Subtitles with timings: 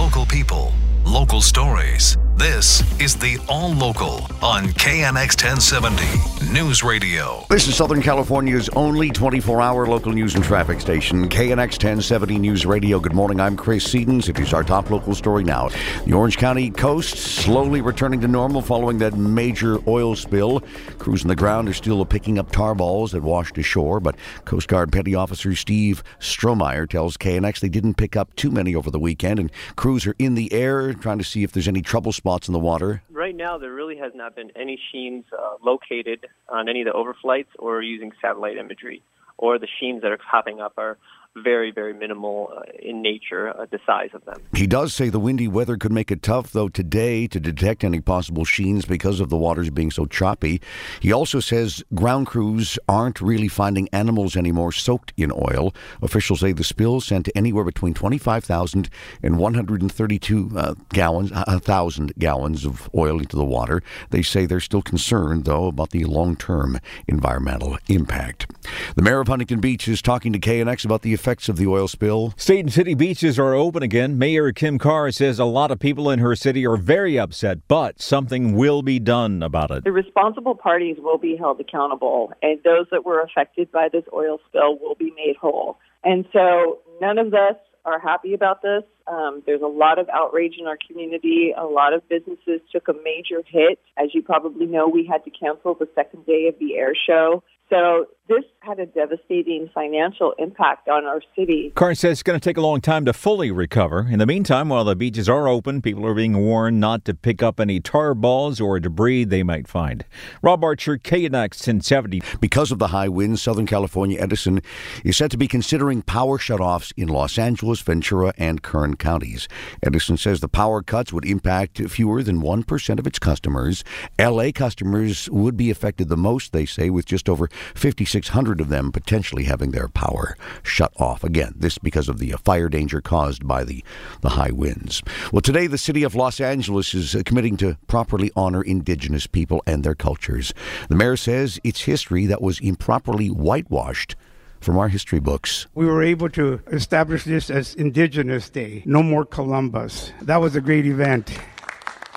[0.00, 0.72] Local people,
[1.04, 2.16] local stories.
[2.40, 7.44] This is the All Local on KNX 1070 News Radio.
[7.50, 12.64] This is Southern California's only 24 hour local news and traffic station, KNX 1070 News
[12.64, 12.98] Radio.
[12.98, 14.30] Good morning, I'm Chris Sedens.
[14.30, 15.68] It is our top local story now.
[16.06, 20.60] The Orange County coast slowly returning to normal following that major oil spill.
[20.98, 24.66] Crews on the ground are still picking up tar balls that washed ashore, but Coast
[24.66, 28.98] Guard Petty Officer Steve Strohmeyer tells KNX they didn't pick up too many over the
[28.98, 32.29] weekend, and crews are in the air trying to see if there's any trouble spots
[32.48, 33.02] in the water?
[33.10, 36.92] Right now, there really has not been any sheens uh, located on any of the
[36.92, 39.02] overflights or using satellite imagery,
[39.38, 40.98] or the sheens that are popping up are
[41.36, 44.42] very, very minimal uh, in nature, uh, the size of them.
[44.54, 48.00] He does say the windy weather could make it tough, though, today to detect any
[48.00, 50.60] possible sheens because of the waters being so choppy.
[51.00, 55.72] He also says ground crews aren't really finding animals anymore soaked in oil.
[56.02, 58.90] Officials say the spill sent anywhere between 25,000
[59.22, 63.82] and 132 uh, gallons, uh, 1,000 gallons of oil into the water.
[64.10, 68.50] They say they're still concerned, though, about the long term environmental impact.
[68.96, 71.86] The mayor of Huntington Beach is talking to KNX about the effects of the oil
[71.86, 72.32] spill.
[72.38, 74.16] State and city beaches are open again.
[74.16, 78.00] Mayor Kim Carr says a lot of people in her city are very upset, but
[78.00, 79.84] something will be done about it.
[79.84, 84.40] The responsible parties will be held accountable, and those that were affected by this oil
[84.48, 85.76] spill will be made whole.
[86.02, 88.82] And so none of us are happy about this.
[89.06, 91.52] Um, there's a lot of outrage in our community.
[91.56, 93.78] A lot of businesses took a major hit.
[93.98, 97.42] As you probably know, we had to cancel the second day of the air show.
[97.70, 101.72] So this had a devastating financial impact on our city.
[101.74, 104.06] Carr says it's going to take a long time to fully recover.
[104.08, 107.42] In the meantime, while the beaches are open, people are being warned not to pick
[107.42, 110.04] up any tar balls or debris they might find.
[110.42, 112.22] Rob Archer, KNX 1070.
[112.40, 114.60] Because of the high winds, Southern California Edison
[115.04, 119.48] is said to be considering power shutoffs in Los Angeles, Ventura, and Kern counties.
[119.82, 123.82] Edison says the power cuts would impact fewer than 1% of its customers.
[124.20, 128.92] LA customers would be affected the most, they say, with just over 5,600 of them
[128.92, 131.24] potentially having their power shut off.
[131.24, 133.84] Again, this because of the fire danger caused by the,
[134.20, 135.02] the high winds.
[135.32, 139.84] Well, today the city of Los Angeles is committing to properly honor indigenous people and
[139.84, 140.52] their cultures.
[140.88, 144.16] The mayor says it's history that was improperly whitewashed
[144.60, 145.66] from our history books.
[145.74, 148.82] We were able to establish this as Indigenous Day.
[148.84, 150.12] No more Columbus.
[150.22, 151.30] That was a great event.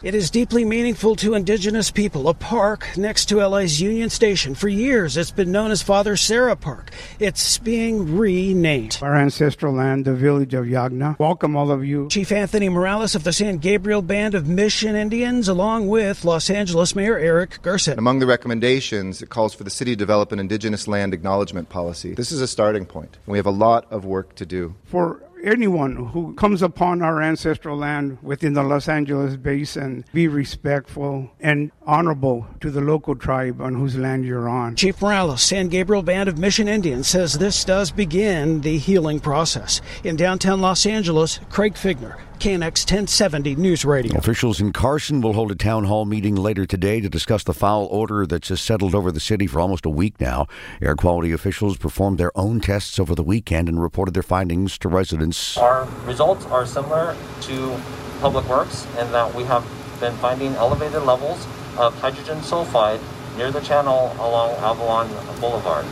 [0.00, 2.28] It is deeply meaningful to indigenous people.
[2.28, 4.54] A park next to LA's Union Station.
[4.54, 6.92] For years, it's been known as Father Serra Park.
[7.18, 9.00] It's being renamed.
[9.02, 11.18] Our ancestral land, the village of Yaanga.
[11.18, 12.06] Welcome, all of you.
[12.10, 16.94] Chief Anthony Morales of the San Gabriel Band of Mission Indians, along with Los Angeles
[16.94, 17.98] Mayor Eric Garcetti.
[17.98, 22.14] Among the recommendations, it calls for the city to develop an indigenous land acknowledgement policy.
[22.14, 23.16] This is a starting point.
[23.26, 24.76] We have a lot of work to do.
[24.84, 31.30] For anyone who comes upon our ancestral land within the Los Angeles basin, be respectful
[31.40, 34.76] and honorable to the local tribe on whose land you're on.
[34.76, 39.80] Chief Morales, San Gabriel Band of Mission Indians, says this does begin the healing process.
[40.04, 44.16] In downtown Los Angeles, Craig Fiegener, KNX 1070 News Radio.
[44.16, 47.88] Officials in Carson will hold a town hall meeting later today to discuss the foul
[47.90, 50.46] odor that's just settled over the city for almost a week now.
[50.80, 54.88] Air quality officials performed their own tests over the weekend and reported their findings to
[54.88, 55.56] residents.
[55.56, 57.80] Our results are similar to
[58.20, 59.66] Public Works in that we have
[59.98, 61.44] been finding elevated levels
[61.76, 63.00] of hydrogen sulfide
[63.36, 65.08] near the channel along Avalon
[65.40, 65.86] Boulevard.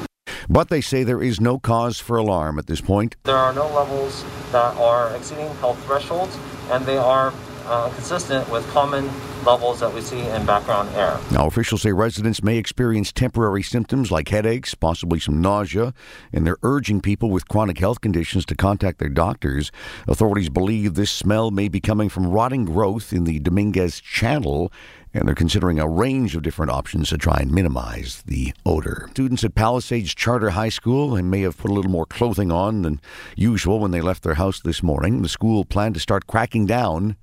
[0.48, 3.16] But they say there is no cause for alarm at this point.
[3.24, 6.36] There are no levels that are exceeding health thresholds,
[6.70, 7.32] and they are
[7.66, 9.10] uh, consistent with common
[9.46, 11.18] levels that we see in background air.
[11.30, 15.94] Now, officials say residents may experience temporary symptoms like headaches, possibly some nausea,
[16.32, 19.70] and they're urging people with chronic health conditions to contact their doctors.
[20.08, 24.72] Authorities believe this smell may be coming from rotting growth in the Dominguez Channel
[25.14, 29.08] and they're considering a range of different options to try and minimize the odor.
[29.12, 33.00] Students at Palisades Charter High School may have put a little more clothing on than
[33.34, 35.22] usual when they left their house this morning.
[35.22, 37.16] The school planned to start cracking down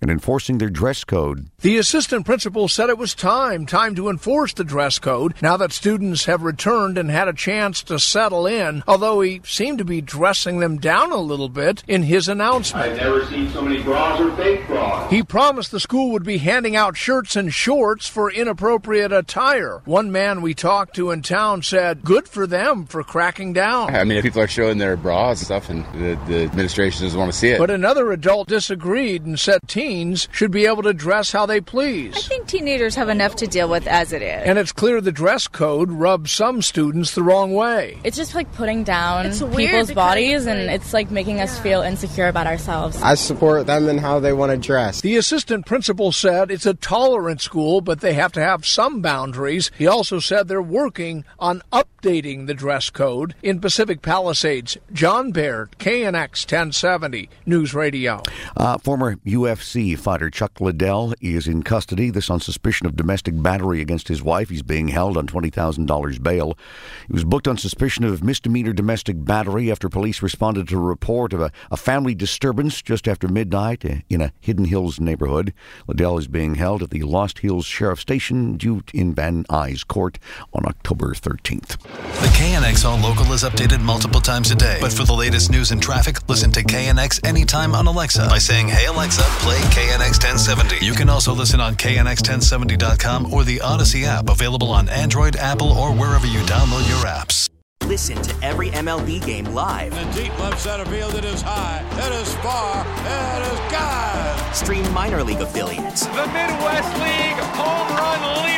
[0.00, 1.48] and enforcing their dress code.
[1.60, 5.72] The assistant principal said it was time, time to enforce the dress code now that
[5.72, 10.00] students have returned and had a chance to settle in, although he seemed to be
[10.00, 12.86] dressing them down a little bit in his announcement.
[12.86, 15.10] I've never seen so many bras or fake bras.
[15.10, 19.82] He promised the school would be handing out shirts and shorts for inappropriate attire.
[19.84, 23.94] One man we talked to in town said, good for them for cracking down.
[23.94, 27.18] I mean, if people are showing their bras and stuff, and the, the administration doesn't
[27.18, 27.58] want to see it.
[27.58, 29.87] But another adult disagreed and said teens
[30.32, 32.14] should be able to dress how they please.
[32.14, 34.42] I think teenagers have enough to deal with as it is.
[34.44, 37.98] And it's clear the dress code rubs some students the wrong way.
[38.04, 42.28] It's just like putting down It's people's bodies and it's like making us feel insecure
[42.28, 43.00] about ourselves.
[43.02, 45.00] I support them in how they want to dress.
[45.00, 49.70] The assistant principal said it's a tolerant school, but they have to have some boundaries.
[49.78, 54.76] He also said they're working on updating the dress code in Pacific Palisades.
[54.92, 58.22] John Baird, KNX 1070 News Radio.
[58.56, 62.10] Uh, former UFC fighter Chuck Liddell is in custody.
[62.10, 64.48] This on suspicion of domestic battery against his wife.
[64.48, 66.58] He's being held on $20,000 bail.
[67.06, 71.32] He was booked on suspicion of misdemeanor domestic battery after police responded to a report
[71.32, 75.54] of a, a family disturbance just after midnight in a Hidden Hills neighborhood.
[75.86, 80.18] Liddell is being held at the Lost Hills Sheriff Station due in Van Nuys Court
[80.52, 81.78] on October 13th.
[81.78, 84.78] The KNX All Local is updated multiple times a day.
[84.80, 88.68] But for the latest news and traffic, listen to KNX anytime on Alexa by saying,
[88.68, 90.84] Hey Alexa, play KNX 1070.
[90.84, 95.92] You can also listen on KNX1070.com or the Audacy app, available on Android, Apple, or
[95.92, 97.48] wherever you download your apps.
[97.86, 99.92] Listen to every MLB game live.
[99.94, 104.54] In the deep left center field, it is high, it is far, it is God.
[104.54, 106.04] Stream minor league affiliates.
[106.06, 108.57] The Midwest League home run leader.